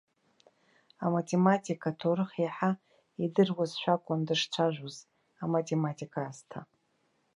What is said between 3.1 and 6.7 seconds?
идыруазшәа акәын дышцәажәоз, аматематика аасҭа.